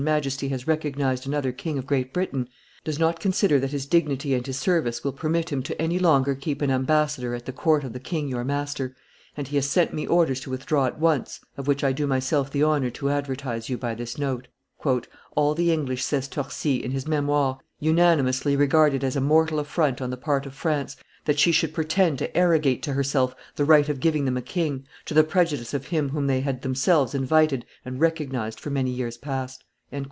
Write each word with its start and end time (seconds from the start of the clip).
Majesty 0.01 0.49
has 0.49 0.65
recognized 0.65 1.27
another 1.27 1.51
King 1.51 1.77
of 1.77 1.85
Great 1.85 2.11
Britain, 2.11 2.49
does 2.83 2.97
not 2.97 3.19
consider 3.19 3.59
that 3.59 3.69
his 3.69 3.85
dignity 3.85 4.33
and 4.33 4.43
his 4.43 4.57
service 4.57 5.03
will 5.03 5.11
permit 5.13 5.51
him 5.51 5.61
to 5.61 5.79
any 5.79 5.99
longer 5.99 6.33
keep 6.33 6.63
an 6.63 6.71
ambassador 6.71 7.35
at 7.35 7.45
the 7.45 7.51
court 7.53 7.83
of 7.83 7.93
the 7.93 7.99
king 7.99 8.27
your 8.27 8.43
master, 8.43 8.95
and 9.37 9.49
he 9.49 9.57
has 9.57 9.67
sent 9.69 9.93
me 9.93 10.07
orders 10.07 10.39
to 10.39 10.49
withdraw 10.49 10.87
at 10.87 10.97
once, 10.97 11.39
of 11.55 11.67
which 11.67 11.83
I 11.83 11.91
do 11.91 12.07
myself 12.07 12.49
the 12.49 12.63
honor 12.63 12.89
to 12.89 13.11
advertise 13.11 13.69
you 13.69 13.77
by 13.77 13.93
this 13.93 14.17
note." 14.17 14.47
"All 15.35 15.53
the 15.53 15.71
English," 15.71 16.03
says 16.03 16.27
Torcy, 16.27 16.77
in 16.83 16.89
his 16.89 17.05
Memoires, 17.07 17.57
"unanimously 17.79 18.55
regard 18.55 18.95
it 18.95 19.03
as 19.03 19.15
a 19.15 19.21
mortal 19.21 19.59
affront 19.59 20.01
on 20.01 20.09
the 20.09 20.17
part 20.17 20.47
of 20.47 20.55
France, 20.55 20.95
that 21.25 21.37
she 21.37 21.51
should 21.51 21.75
pretend 21.75 22.17
to 22.17 22.35
arrogate 22.35 22.81
to 22.81 22.93
herself 22.93 23.35
the 23.55 23.65
right 23.65 23.87
of 23.87 23.99
giving 23.99 24.25
them 24.25 24.35
a 24.37 24.41
king, 24.41 24.83
to 25.05 25.13
the 25.13 25.23
prejudice 25.23 25.75
of 25.75 25.87
him 25.89 26.09
whom 26.09 26.25
they 26.25 26.39
had 26.41 26.63
themselves 26.63 27.13
invited 27.13 27.67
and 27.85 27.99
recognized 28.01 28.59
for 28.59 28.71
many 28.71 28.89
years 28.89 29.15
past." 29.15 29.63